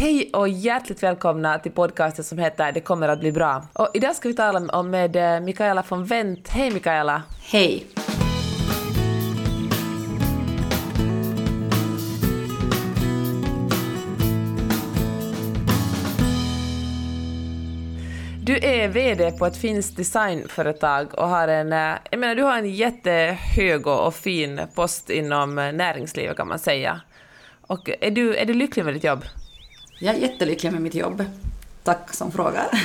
[0.00, 3.64] Hej och hjärtligt välkomna till podcasten som heter Det kommer att bli bra.
[3.72, 6.48] Och idag ska vi tala om med eh, Mikaela von Wendt.
[6.48, 7.22] Hej Mikaela!
[7.42, 7.86] Hej!
[18.42, 22.58] Du är VD på ett finskt designföretag och har en, eh, jag menar, du har
[22.58, 27.00] en jättehög och fin post inom eh, näringslivet kan man säga.
[27.60, 29.24] Och är du, är du lycklig med ditt jobb?
[30.02, 31.24] Jag är jättelycklig med mitt jobb.
[31.82, 32.68] Tack som frågar.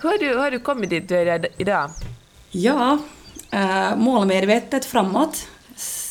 [0.00, 1.90] hur, har du, hur har du kommit dit du är idag?
[2.50, 2.98] Ja,
[3.50, 5.46] äh, målmedvetet framåt.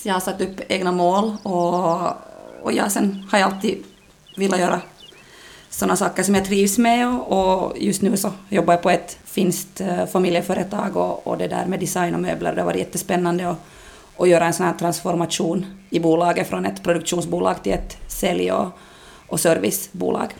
[0.03, 2.07] Jag har satt upp egna mål och,
[2.61, 3.83] och jag sen har jag alltid
[4.37, 4.81] velat göra
[5.69, 9.81] sådana saker som jag trivs med och just nu så jobbar jag på ett finskt
[9.81, 13.57] äh, familjeföretag och, och det där med design och möbler, det har varit jättespännande att,
[14.17, 18.67] att göra en sån här transformation i bolaget från ett produktionsbolag till ett sälj och,
[19.27, 20.33] och servicebolag.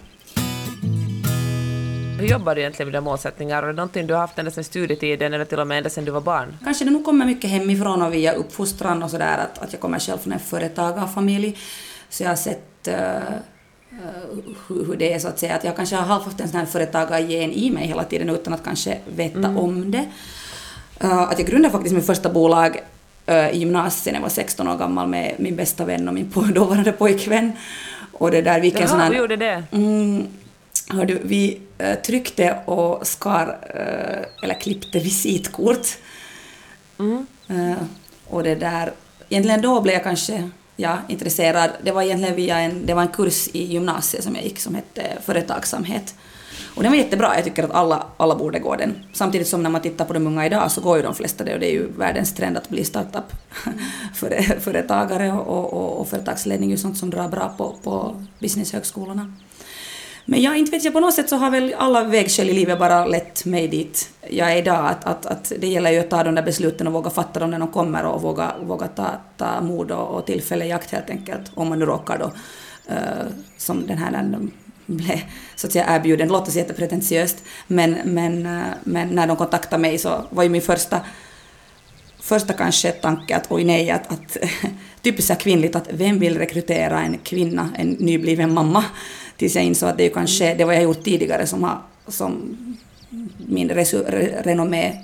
[2.20, 3.64] Hur jobbar du egentligen med dina målsättningar?
[3.64, 6.06] Är det någonting du har haft ända sedan studietiden eller till och med ända sedan
[6.06, 6.58] du var barn?
[6.64, 10.00] Kanske det nog kommer mycket hemifrån och via uppfostran och sådär att, att jag kommer
[10.00, 11.58] själv från en företagarfamilj.
[12.10, 12.94] Så jag har sett uh,
[14.68, 15.56] hur, hur det är så att säga.
[15.56, 18.64] Att jag kanske har haft en sån här företagargen i mig hela tiden utan att
[18.64, 19.58] kanske veta mm.
[19.58, 20.06] om det.
[21.04, 22.78] Uh, att jag grundade faktiskt mitt första bolag
[23.30, 26.32] uh, i gymnasiet när jag var 16 år gammal med min bästa vän och min
[26.54, 27.52] dåvarande pojkvän.
[28.18, 29.64] Och det där, vilken Jaha, sån här, vi gjorde det?
[29.72, 30.28] Mm,
[30.90, 35.88] hördu, vi uh, tryckte och skar, uh, eller klippte visitkort.
[37.00, 37.28] Mm.
[37.52, 37.78] Uh,
[38.28, 38.92] och det där,
[39.30, 41.70] egentligen då blev jag kanske ja, intresserad.
[41.84, 44.76] Det var egentligen via en, det var en kurs i gymnasiet som jag gick som
[44.76, 46.16] hette företagsamhet.
[46.76, 48.96] Och den var jättebra, jag tycker att alla, alla borde gå den.
[49.14, 51.54] Samtidigt som när man tittar på de unga idag så går ju de flesta det
[51.54, 56.78] och det är ju världens trend att bli startup-företagare och, och, och företagsledning är ju
[56.78, 59.34] sånt som drar bra på, på businesshögskolorna.
[60.30, 62.80] Men jag inte vet jag, på något sätt så har väl alla vägskäl i livet
[62.80, 64.88] bara lett mig dit jag är idag.
[64.88, 67.52] Att, att, att det gäller ju att ta de där besluten och våga fatta dem
[67.52, 71.10] när de kommer och våga, våga ta, ta mod och, och tillfälle i akt helt
[71.10, 71.52] enkelt.
[71.54, 72.26] Om man nu råkar då,
[72.94, 74.12] uh, som den här
[74.88, 75.20] blev
[75.56, 79.82] så att säga erbjuden, det låter så jättepretentiöst, men, men, uh, men när de kontaktade
[79.82, 81.02] mig så var ju min första
[82.20, 84.38] första kanske tanke att oj nej, att, att
[85.02, 88.84] typiskt så kvinnligt att vem vill rekrytera en kvinna, en nybliven mamma?
[89.38, 92.58] Tills jag insåg att det är kanske det vad jag gjort tidigare som har som
[93.38, 95.02] min resu, re, renommé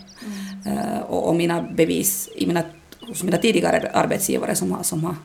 [0.66, 0.78] mm.
[0.78, 2.64] uh, och, och, mina bevis i mina,
[3.08, 5.16] hos mina tidigare arbetsgivare som har, som har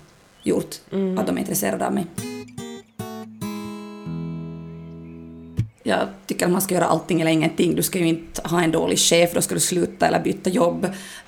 [0.42, 1.18] gjort mm.
[1.18, 2.06] att de är intresserade av mig.
[5.88, 7.74] Jag tycker att man ska göra allting eller ingenting.
[7.74, 10.84] Du ska ju inte ha en dålig chef, då ska du sluta eller byta jobb.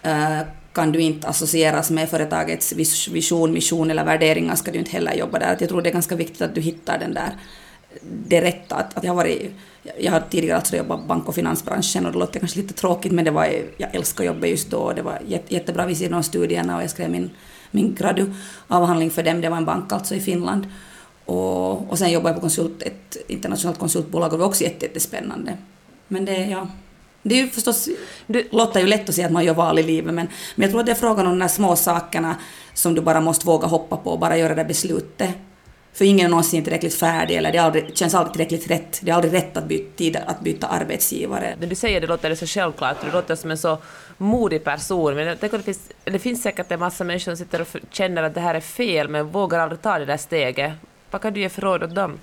[0.06, 0.40] Uh,
[0.72, 2.72] kan du inte associeras med företagets
[3.12, 5.56] vision, mission eller värderingar ska du inte heller jobba där.
[5.60, 7.36] Jag tror det är ganska viktigt att du hittar den där
[8.02, 8.74] det rätta.
[8.74, 9.52] Att, att jag, har varit,
[9.98, 13.24] jag har tidigare alltså jobbat bank och finansbranschen och det låter kanske lite tråkigt men
[13.24, 14.92] det var, jag älskar jobbet just då.
[14.92, 15.18] Det var
[15.48, 17.30] jättebra vid sidan av studierna och jag skrev min,
[17.70, 19.40] min graduavhandling för dem.
[19.40, 20.66] Det var en bank alltså i Finland.
[21.30, 25.56] Och, och sen jobbade jag på konsult, ett internationellt konsultbolag och det var också jättespännande.
[26.08, 26.68] Men det, ja,
[27.22, 27.88] det är ju förstås,
[28.26, 30.70] det låter ju lätt att säga att man gör val i livet, men, men jag
[30.70, 32.36] tror att det är frågan om de här små sakerna
[32.74, 35.30] som du bara måste våga hoppa på och bara göra det beslutet.
[35.92, 39.00] För ingen är någonsin tillräckligt färdig eller det aldrig, känns aldrig tillräckligt rätt.
[39.02, 41.56] Det är aldrig rätt att byta, att byta arbetsgivare.
[41.60, 43.78] När du säger det låter det så självklart, du låter som en så
[44.18, 47.68] modig person, men jag det finns, det finns säkert en massa människor som sitter och
[47.90, 50.72] känner att det här är fel men vågar aldrig ta det där steget.
[51.10, 52.18] Vad kan du ge för råd åt dem?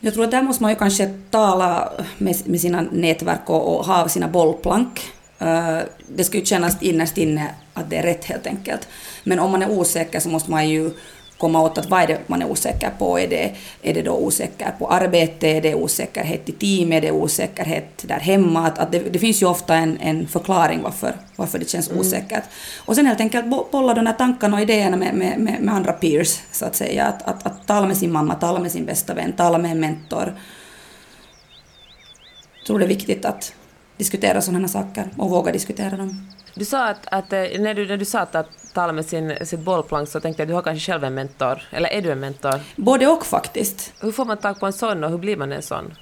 [0.00, 3.86] Jag tror att där måste man ju kanske tala med, med sina nätverk och, och
[3.86, 5.12] ha sina bollplank.
[5.42, 5.78] Uh,
[6.08, 8.88] det ska ju kännas innerst inne att det är rätt helt enkelt.
[9.24, 10.90] Men om man är osäker så måste man ju
[11.38, 13.18] komma åt att vad är det man är osäker på?
[13.18, 15.48] Är det, är det då osäker på arbete?
[15.48, 16.92] Är det osäkerhet i team?
[16.92, 18.66] Är det osäkerhet där hemma?
[18.66, 22.00] Att, att det, det, finns ju ofta en, en förklaring varför, varför det känns mm.
[22.00, 22.44] osäkert.
[22.78, 25.92] Och sen helt enkelt bolla de här tankarna och idéerna med, med, med, med andra
[25.92, 27.04] peers, så att säga.
[27.06, 29.80] Att, att, att tala med sin mamma, tala med sin bästa vän, tala med en
[29.80, 30.34] mentor.
[32.58, 33.54] Jag tror det är viktigt att
[33.96, 36.28] diskutera sådana saker och våga diskutera dem.
[36.54, 39.60] Du sa att, att eh, när, du, när du sa att tala med sin, sitt
[39.60, 42.20] bollplank så tänkte jag att du har kanske själv en mentor, eller är du en
[42.20, 42.60] mentor?
[42.76, 43.92] Både och faktiskt.
[44.00, 45.94] Hur får man tag på en sån och hur blir man en sån?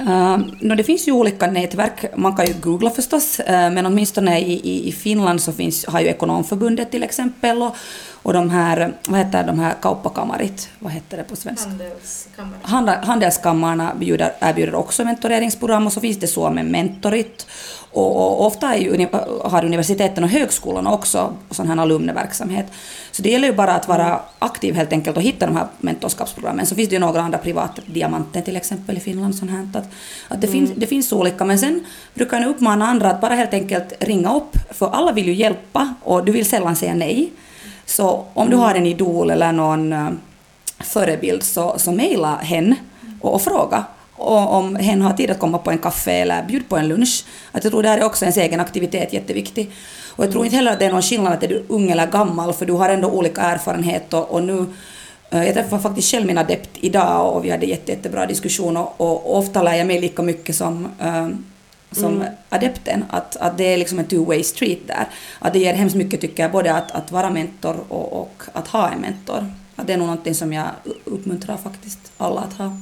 [0.00, 4.40] Uh, no, det finns ju olika nätverk, man kan ju googla förstås, uh, men åtminstone
[4.40, 7.76] i, i, i Finland så finns, har ju Ekonomförbundet till exempel och,
[8.22, 11.68] och de här, vad heter de här kauppakamarit, vad heter det på svenska?
[11.68, 12.60] Handelskammaren.
[12.62, 17.46] Handel- Handelskammarna bjuder, erbjuder också mentoreringsprogram och så finns det så med Mentorit.
[17.92, 19.06] Och, och ofta ju,
[19.44, 22.66] har universiteten och högskolorna också sån här alumneverksamhet.
[23.20, 26.66] Så det gäller ju bara att vara aktiv helt enkelt och hitta de här mentorskapsprogrammen.
[26.66, 29.68] Så finns det ju några andra privata, Diamanten till exempel i Finland, sånt här.
[29.74, 29.88] Att,
[30.28, 31.84] att det, finns, det finns olika, men sen
[32.14, 35.94] brukar jag uppmana andra att bara helt enkelt ringa upp, för alla vill ju hjälpa
[36.02, 37.32] och du vill sällan säga nej.
[37.86, 40.10] Så om du har en idol eller någon eh,
[40.78, 42.74] förebild så, så mejla hen
[43.20, 43.84] och, och fråga
[44.20, 47.24] och om hen har tid att komma på en kaffe eller bjud på en lunch.
[47.52, 49.70] Att jag tror det här är också ens egen aktivitet jätteviktig.
[50.20, 52.06] Och jag tror inte heller att det är någon skillnad att är du ung eller
[52.06, 54.66] gammal för du har ändå olika erfarenhet och, och nu
[55.30, 59.00] eh, jag träffade faktiskt själv min adept idag och vi hade jätte, jättebra diskussion och,
[59.00, 61.28] och ofta lär jag mig lika mycket som, eh,
[61.92, 63.04] som adepten.
[63.10, 65.08] Att, att det är liksom en two-way street där.
[65.38, 68.68] Att det ger hemskt mycket tycker jag, både att, att vara mentor och, och att
[68.68, 69.46] ha en mentor.
[69.76, 70.66] Att det är nog någonting som jag
[71.04, 72.76] uppmuntrar faktiskt alla att ha.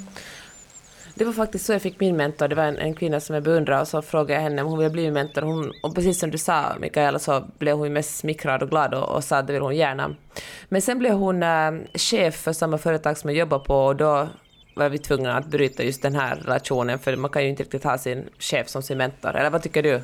[1.19, 2.49] Det var faktiskt så jag fick min mentor.
[2.49, 4.79] Det var en, en kvinna som jag beundrar och så frågade jag henne om hon
[4.79, 5.43] ville bli min mentor.
[5.43, 9.09] Hon, och precis som du sa, Mikaela, så blev hon mest smickrad och glad och,
[9.17, 10.15] och sa att det vill hon gärna.
[10.69, 14.29] Men sen blev hon äh, chef för samma företag som jag jobbar på och då
[14.75, 17.85] var vi tvungna att bryta just den här relationen för man kan ju inte riktigt
[17.85, 19.37] ha sin chef som sin mentor.
[19.37, 20.03] Eller vad tycker du?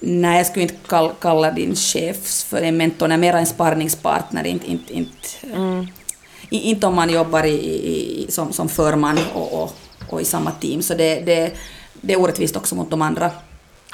[0.00, 4.46] Nej, jag skulle inte kall, kalla din chef för en mentor, nej, mera en sparringspartner.
[4.46, 5.88] Inte, inte, inte, i-
[6.50, 9.76] inte om man jobbar i, i, som, som förman och, och,
[10.08, 10.82] och i samma team.
[10.82, 11.52] Så det, det,
[11.92, 13.30] det är orättvist också mot de andra.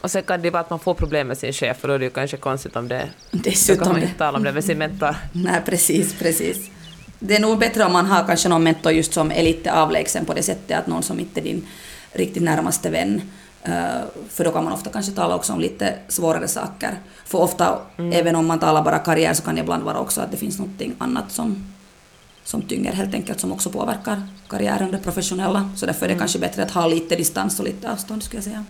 [0.03, 1.99] Och sen kan det vara att man får problem med sin chef och då är
[1.99, 3.09] det ju kanske konstigt om det...
[3.31, 5.17] Då kan Dessutom man inte tala om det med sin mentor.
[5.33, 6.71] Nej, precis, precis.
[7.19, 10.25] Det är nog bättre om man har kanske någon mentor just som är lite avlägsen
[10.25, 11.67] på det sättet att någon som inte är din
[12.13, 13.23] riktigt närmaste vän.
[13.63, 16.91] Eh, för då kan man ofta kanske tala också om lite svårare saker.
[17.25, 17.79] För ofta,
[18.13, 20.59] även om man talar bara karriär, så kan det ibland vara också att det finns
[20.59, 21.65] något annat som,
[22.51, 25.71] som tynger helt enkelt, som också påverkar karriären det professionella.
[25.77, 28.45] Så därför är det kanske bättre att ha lite distans och lite avstånd, skulle jag
[28.45, 28.65] säga.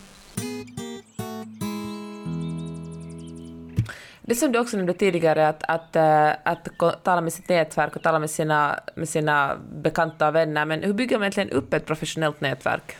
[4.23, 7.97] Det som du också nämnde tidigare, att, att, eh, att ko- tala med sitt nätverk
[7.97, 11.75] och tala med sina, med sina bekanta och vänner, men hur bygger man egentligen upp
[11.75, 12.97] ett professionellt nätverk?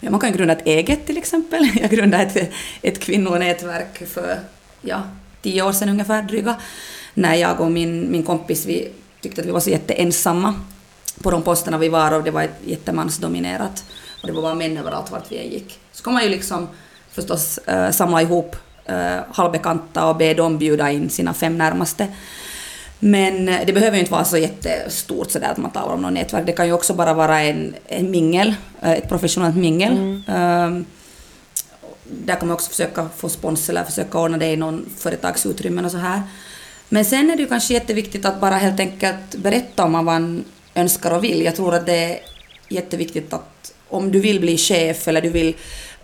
[0.00, 1.70] Ja, man kan grunda ett eget till exempel.
[1.80, 2.52] Jag grundade ett,
[2.82, 4.38] ett kvinnonätverk för
[4.82, 5.02] ja,
[5.42, 6.56] tio år sedan ungefär, dryga,
[7.14, 10.54] när jag och min, min kompis vi tyckte att vi var så jätteensamma
[11.22, 13.84] på de posterna vi var och det var jättemansdominerat
[14.22, 15.78] och det var bara män överallt vart vi än gick.
[15.92, 16.68] Så kan man ju liksom
[17.10, 18.56] förstås eh, samla ihop
[18.90, 22.08] uh, halvbekanta och be dem bjuda in sina fem närmaste.
[22.98, 26.12] Men eh, det behöver ju inte vara så jättestort sådär att man talar om något
[26.12, 26.46] nätverk.
[26.46, 30.22] Det kan ju också bara vara en, en mingel, eh, ett professionellt mingel.
[30.28, 30.84] Ehm,
[32.04, 35.90] där kan man också försöka få spons eller försöka ordna det i någon företagsutrymmen och
[35.90, 36.22] så här.
[36.88, 40.44] Men sen är det ju kanske jätteviktigt att bara helt enkelt berätta om vad man
[40.74, 41.42] önskar och vill.
[41.42, 42.18] Jag tror att det är
[42.68, 45.56] jätteviktigt att om du vill bli chef eller du vill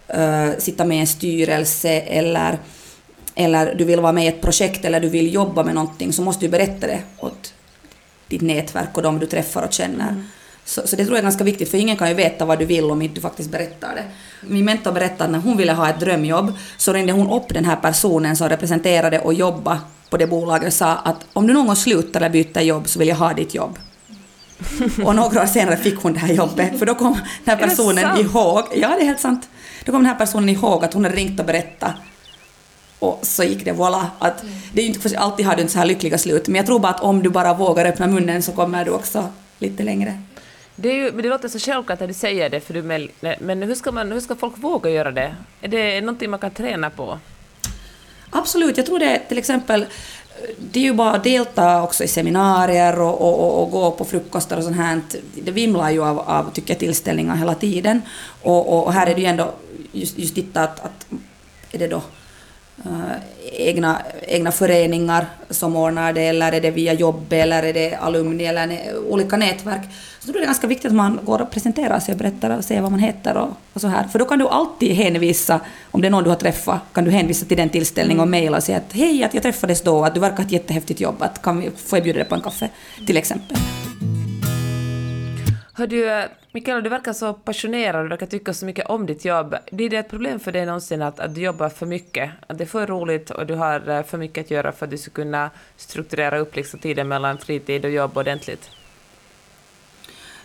[0.09, 2.59] eh, sitta med i en styrelse eller,
[3.35, 6.23] eller du vill vara med i ett projekt eller du vill jobba med någonting så
[6.23, 7.55] måste du berätta det åt
[8.29, 10.25] ditt nätverk och de du träffar och känner.
[10.65, 12.65] Så, så det tror jag är ganska viktigt, för ingen kan ju veta vad du
[12.65, 14.05] vill om inte du faktiskt berättar det.
[14.49, 17.65] Min mentor berättade att när hon ville ha ett drömjobb så ringde hon upp den
[17.65, 19.81] här personen som representerade och jobbade
[20.15, 22.99] på det bolaget och sa att om du någon gång slutar eller byter jobb så
[22.99, 23.79] vill jag ha ditt jobb.
[25.05, 27.13] Och några år senare fick hon det här jobbet, för då kom
[27.45, 29.49] den här personen ihåg, ja det är helt sant,
[29.85, 31.95] då kom den här personen ihåg att hon hade ringt och berättat
[32.99, 34.07] och så gick det voilà.
[34.19, 36.79] Att det är inte alltid har du inte så här lyckliga slut, men jag tror
[36.79, 39.29] bara att om du bara vågar öppna munnen så kommer du också
[39.59, 40.19] lite längre.
[40.77, 43.09] Det, är ju, men det låter så självklart när du säger det, för du, men,
[43.41, 45.35] men hur, ska man, hur ska folk våga göra det?
[45.61, 47.19] Är det någonting man kan träna på?
[48.37, 49.87] Absolut, jag tror det till exempel
[50.59, 54.05] det är ju bara att delta också i seminarier och, och, och, och gå på
[54.05, 55.01] frukostar och sånt här.
[55.35, 58.03] Det vimlar ju av, av tycker jag, tillställningar hela tiden.
[58.43, 59.55] Och, och, och här är det ju ändå
[59.93, 61.07] just, just titta att, att
[61.73, 62.03] är det då
[62.85, 63.17] eh,
[63.55, 68.45] egna, egna föreningar som ordnar det eller är det via jobb eller är det alumni
[68.45, 69.83] eller nä- olika nätverk.
[70.21, 72.65] Så då är det ganska viktigt att man går och presenterar sig och berättar och
[72.65, 74.05] säger vad man heter och, och så här.
[74.09, 77.11] För då kan du alltid hänvisa, om det är någon du har träffat, kan du
[77.11, 80.15] hänvisa till den tillställningen och mejla och säga att hej, att jag träffades då, att
[80.15, 82.41] du verkar ha ett jättehäftigt jobb, att kan vi, får jag bjuda dig på en
[82.41, 82.69] kaffe,
[83.07, 83.57] till exempel.
[85.77, 89.25] Hör du, eh, Mikaela, du verkar så passionerad, du verkar tycka så mycket om ditt
[89.25, 89.57] jobb.
[89.73, 92.31] Blir det ett problem för dig någonsin att, att du jobbar för mycket?
[92.47, 94.91] Att det är för roligt och du har eh, för mycket att göra för att
[94.91, 98.71] du ska kunna strukturera upp liksom tiden mellan fritid och jobb ordentligt?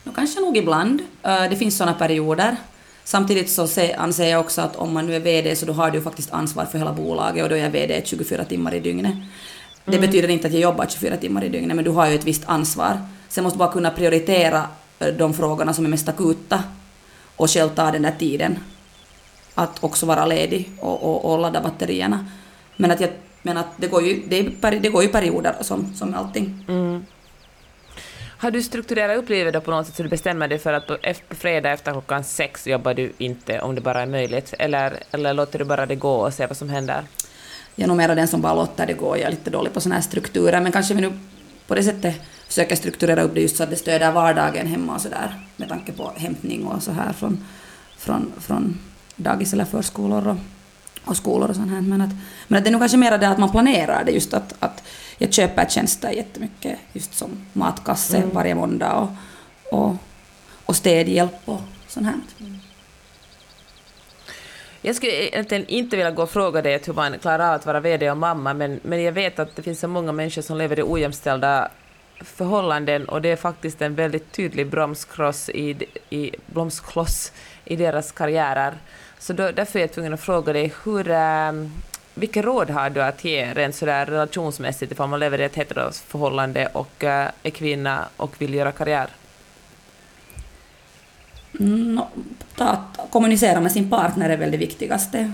[0.03, 1.01] No, kanske nog ibland.
[1.23, 2.55] Eh, Det finns sådana perioder.
[3.03, 5.91] Samtidigt så se- anser jag också att om man nu är VD så då har
[5.91, 8.79] du ju faktiskt ansvar för hela bolaget och då är jag VD 24 timmar i
[8.79, 9.15] dygnet.
[9.85, 10.07] Det mm.
[10.07, 12.43] betyder inte att jag jobbar 24 timmar i dygnet, men du har ju ett visst
[12.45, 12.97] ansvar.
[13.27, 14.67] Sen måste du bara kunna prioritera
[14.99, 16.63] de frågorna som är mest akuta
[17.35, 18.59] och själv ta den där tiden
[19.55, 22.25] att också vara ledig och, och, och ladda batterierna.
[22.75, 23.09] Men att jag
[23.41, 26.65] menar att det går ju, det, är, det går ju perioder som, som allting.
[26.67, 27.05] Mm.
[28.37, 30.87] Har du strukturerat upp livet då på något sätt så du bestämmer dig för att
[30.87, 30.97] på,
[31.29, 35.33] på fredag efter klockan sex jobbar du inte om det bara är möjligt, eller, eller
[35.33, 37.03] låter du bara det gå och se vad som händer?
[37.75, 39.17] Jag är nog mer den som bara låter det gå.
[39.17, 41.11] Jag är lite dålig på sådana här strukturer, men kanske vi nu
[41.67, 42.15] på det sättet
[42.49, 45.91] försöker strukturera upp det just så att det stöder vardagen hemma och sådär, med tanke
[45.91, 47.45] på hämtning och så här från,
[47.97, 48.79] från, från
[49.15, 50.35] dagis eller förskolor och,
[51.05, 51.81] och skolor och sånt här.
[51.81, 52.09] Men, att,
[52.47, 54.83] men att det är nog kanske mer det att man planerar det, just att, att
[55.17, 58.29] jag köper tjänster jättemycket, just som matkasse mm.
[58.33, 59.09] varje måndag och,
[59.79, 59.95] och,
[60.65, 62.15] och städhjälp och sånt här.
[64.81, 67.79] Jag skulle egentligen inte vilja gå och fråga dig hur man klarar av att vara
[67.79, 70.79] VD och mamma, men, men jag vet att det finns så många människor som lever
[70.79, 71.71] i ojämställda
[72.21, 77.31] förhållanden och det är faktiskt en väldigt tydlig bromskloss i, i, bromskloss
[77.65, 78.73] i deras karriärer.
[79.19, 81.71] Så då, därför är jag tvungen att fråga dig, hur, ähm,
[82.13, 86.69] vilka råd har du att ge rent sådär relationsmässigt ifall man lever i ett heteroförhållande
[86.73, 89.09] och äh, är kvinna och vill göra karriär?
[91.59, 92.07] Mm, no,
[92.57, 95.33] att kommunicera med sin partner är väl det viktigaste.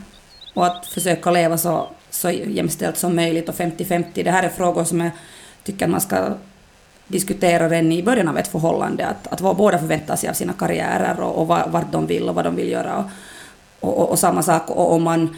[0.54, 4.24] Och att försöka leva så, så jämställt som möjligt och 50-50.
[4.24, 5.12] Det här är frågor som jag
[5.64, 6.34] tycker man ska
[7.08, 9.08] diskuterade i början av ett förhållande.
[9.08, 12.36] Att, att vad båda förväntar sig av sina karriärer och, och vart de vill och
[12.36, 13.10] vad de vill göra.
[13.80, 15.36] Och, och, och samma sak om man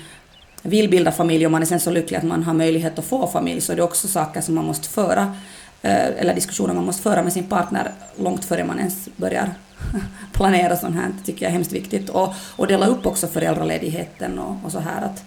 [0.61, 3.27] vill bilda familj och man är sen så lycklig att man har möjlighet att få
[3.27, 5.35] familj så är det också saker som man måste föra,
[5.81, 9.49] eh, eller diskussioner man måste föra med sin partner långt före man ens börjar
[10.33, 11.07] planera sånt här.
[11.17, 12.09] Det tycker jag är hemskt viktigt.
[12.09, 15.01] Och, och dela upp också föräldraledigheten och, och så här.
[15.01, 15.23] Att,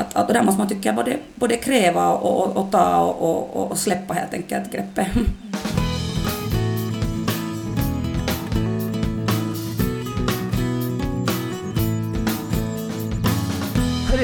[0.00, 3.70] att, att där måste man tycka både, både kräva och, och, och ta och, och,
[3.70, 5.06] och släppa helt enkelt greppet.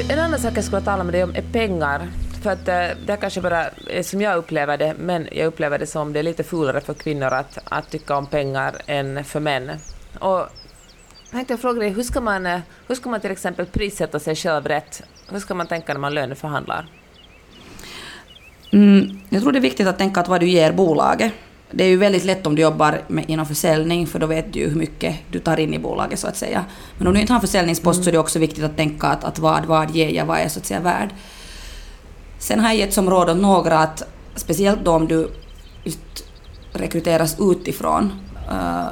[0.08, 2.08] En annan sak jag skulle tala med dig om är pengar.
[2.42, 5.86] För att eh, det kanske bara är som jag upplever det, men jag upplever det
[5.86, 9.70] som det är lite fulare för kvinnor att, att tycka om pengar än för män.
[10.18, 10.46] Och
[11.38, 14.36] jag tänkte fråga dig, hur ska, man, eh, hur ska man till exempel prissätta sig
[14.36, 15.02] själv rätt?
[15.28, 16.88] Hur ska man tänka när man löneförhandlar?
[18.72, 21.32] Mm, jag tror det är viktigt att tänka att vad du ger bolaget.
[21.70, 24.58] Det är ju väldigt lätt om du jobbar med, inom försäljning, för då vet du
[24.58, 26.64] ju hur mycket du tar in i bolaget så att säga.
[26.98, 28.04] Men om du inte har en försäljningspost mm.
[28.04, 30.42] så är det också viktigt att tänka att, att vad, vad ger jag, vad är
[30.42, 31.08] jag så att säga värd.
[32.38, 34.02] Sen har jag gett som råd åt några att,
[34.34, 35.30] speciellt då om du
[36.72, 38.12] rekryteras utifrån
[38.50, 38.86] uh,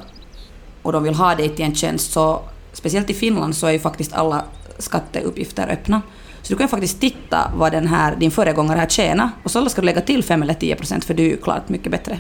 [0.85, 3.79] och de vill ha dig till en tjänst, så speciellt i Finland så är ju
[3.79, 4.45] faktiskt alla
[4.79, 6.03] skatteuppgifter öppna.
[6.43, 9.81] Så du kan faktiskt titta vad den här, din föregångare har tjänat och så ska
[9.81, 12.19] du lägga till 5 eller 10 procent för du är ju klart mycket bättre.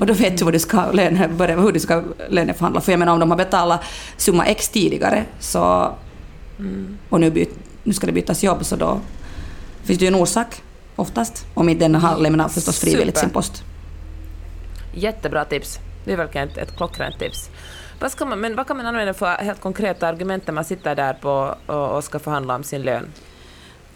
[0.00, 2.80] Och då vet du vad du ska löne, hur du ska löneförhandla.
[2.80, 3.80] För jag menar om de har betalat
[4.16, 5.92] summa X tidigare så,
[6.58, 6.98] mm.
[7.08, 9.00] och nu, byt, nu ska det bytas jobb så då
[9.84, 10.62] finns det ju en orsak
[10.96, 11.46] oftast.
[11.54, 13.62] Om inte den har lämnat förstås frivilligt sin post.
[14.94, 15.78] Jättebra tips.
[16.04, 17.50] Det är verkligen ett, ett klockrent tips.
[18.00, 20.94] Vad, ska man, men vad kan man använda för helt konkreta argument när man sitter
[20.94, 23.06] där på, och, och ska förhandla om sin lön?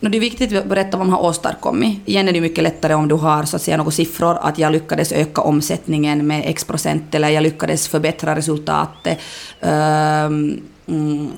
[0.00, 2.00] No, det är viktigt att berätta vad man har åstadkommit.
[2.04, 4.72] Igen är det mycket lättare om du har så att säga, några siffror, att jag
[4.72, 9.18] lyckades öka omsättningen med x procent eller jag lyckades förbättra resultatet.
[9.60, 11.30] Um, mm.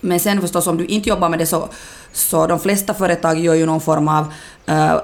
[0.00, 1.68] Men sen förstås om du inte jobbar med det så,
[2.12, 4.24] så de flesta företag gör ju någon form av
[4.68, 5.00] uh,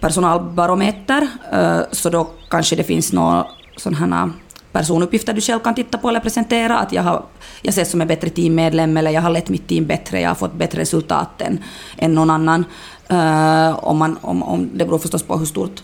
[0.00, 3.44] personalbarometer, uh, så då kanske det finns någon
[3.80, 4.28] sådana äh,
[4.72, 7.24] personuppgifter du själv kan titta på eller presentera, att jag, har,
[7.62, 10.34] jag ses som en bättre teammedlem eller jag har lett mitt team bättre, jag har
[10.34, 11.64] fått bättre resultat än,
[11.98, 12.64] än någon annan.
[13.12, 15.82] Uh, om man, om, om, det beror förstås på hur stort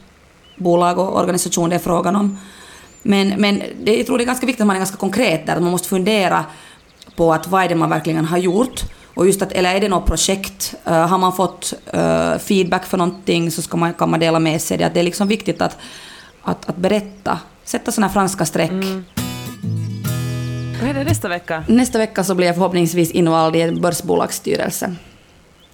[0.56, 2.38] bolag och organisation det är frågan om.
[3.02, 5.56] Men, men det, jag tror det är ganska viktigt att man är ganska konkret där,
[5.56, 6.44] att man måste fundera
[7.16, 8.84] på att vad är det man verkligen har gjort
[9.14, 12.96] och just att, eller är det något projekt, uh, har man fått uh, feedback för
[12.96, 14.84] någonting så ska man, kan man dela med sig det.
[14.84, 15.76] Att det är liksom viktigt att,
[16.42, 18.70] att, att berätta sätta såna franska streck.
[18.70, 19.04] Mm.
[20.80, 21.64] Vad är det nästa vecka?
[21.68, 24.94] Nästa vecka så blir jag förhoppningsvis invald i en börsbolagsstyrelse.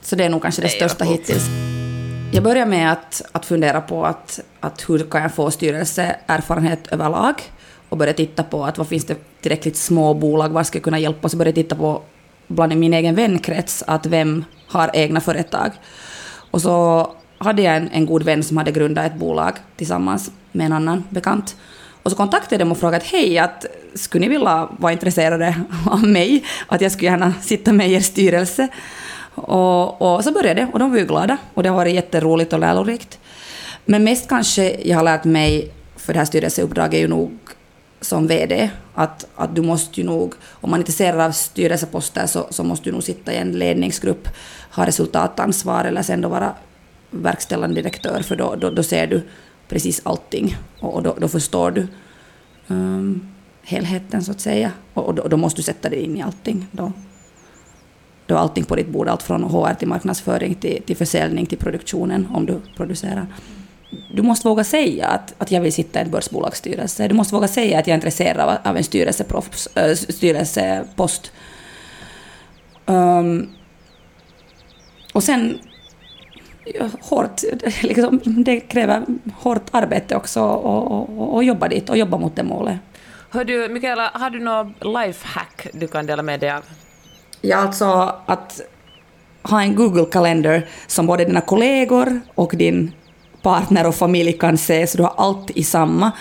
[0.01, 1.47] Så det är nog kanske det största hittills.
[2.33, 7.35] Jag börjar med att, att fundera på att, att hur kan jag få styrelseerfarenhet överlag
[7.89, 10.99] och börja titta på att vad finns det tillräckligt små bolag, var ska jag kunna
[10.99, 11.29] hjälpa?
[11.29, 12.03] Så börja titta på
[12.47, 15.71] bland min egen vänkrets, att vem har egna företag.
[16.51, 17.09] Och så
[17.39, 21.05] hade jag en, en god vän som hade grundat ett bolag tillsammans med en annan
[21.11, 21.57] bekant.
[22.02, 25.56] Och så kontaktade jag dem och frågade hej, att skulle ni vilja vara intresserade
[25.90, 26.44] av mig?
[26.66, 28.68] Att jag skulle gärna sitta med i er styrelse.
[29.35, 32.52] Och, och så började det och de var ju glada och det har varit jätteroligt
[32.52, 33.18] och lärorikt.
[33.85, 37.38] Men mest kanske jag har lärt mig för det här styrelseuppdraget är ju nog
[38.00, 42.47] som VD, att, att du måste ju nog, om man är intresserad av styrelseposter så,
[42.50, 44.28] så måste du nog sitta i en ledningsgrupp,
[44.71, 46.52] ha resultatansvar eller sen då vara
[47.11, 49.23] verkställande direktör, för då, då, då ser du
[49.73, 51.87] precis allting och då, då förstår du
[52.69, 53.29] um,
[53.62, 54.71] helheten så att säga.
[54.95, 56.67] Och då, då, måste du sätta dig in i allting.
[56.73, 56.93] Då,
[58.26, 61.59] då är allting på ditt bord, allt från HR till marknadsföring till, till försäljning till
[61.59, 63.26] produktionen om du producerar
[64.14, 67.09] du måste våga säga att, att jag vill sitta i en börsbolagsstyrelse.
[67.09, 68.85] Du måste våga säga att jag är intresserad av, av en
[69.75, 71.33] äh, styrelsepost.
[72.87, 73.49] Um,
[75.12, 75.59] och sen
[77.00, 77.40] hårt,
[77.83, 79.04] liksom, det kräver
[79.38, 80.40] hårt arbete också
[81.38, 82.76] att jobba dit och jobba mot det målet.
[83.31, 86.62] Hör du, Mikaela, har du något lifehack du kan dela med dig av?
[87.40, 88.61] Ja, alltså att
[89.42, 92.92] ha en Google-kalender som både dina kollegor och din
[93.42, 96.12] partner och familj kan se, så du har allt i samma.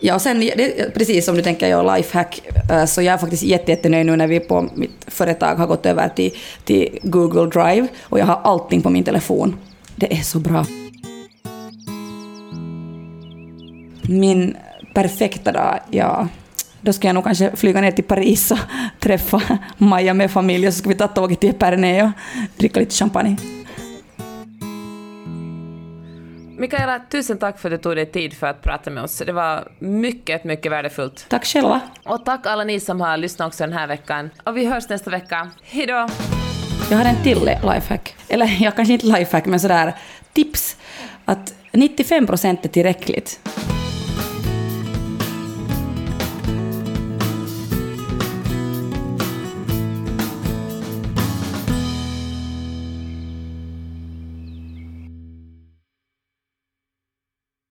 [0.00, 3.42] Ja, och sen, det, precis som du tänker jag lifehack, eh, så jag är faktiskt
[3.42, 6.32] jättenöjd nu när vi på mitt företag har gått över till,
[6.64, 9.56] till Google Drive och jag har allting på min telefon.
[9.96, 10.64] Det är så bra.
[14.08, 14.56] Min
[14.94, 16.28] perfekta dag, ja,
[16.80, 18.58] då ska jag nog kanske flyga ner till Paris och
[19.00, 19.42] träffa
[19.78, 22.10] Maja med familj och så ska vi ta tåget till Epernay och
[22.56, 23.36] dricka lite champagne.
[26.58, 29.22] Mikaela, tusen tack för att du tog dig tid för att prata med oss.
[29.26, 31.26] Det var mycket, mycket värdefullt.
[31.28, 31.80] Tack själva.
[32.04, 34.30] Och tack alla ni som har lyssnat också den här veckan.
[34.44, 35.50] Och vi hörs nästa vecka.
[35.62, 36.08] Hej då!
[36.90, 38.15] Jag har en till lifehack.
[38.28, 39.94] Eller jag kanske inte lifehack, men sådär
[40.32, 40.76] tips.
[41.24, 43.40] Att 95 procent är tillräckligt.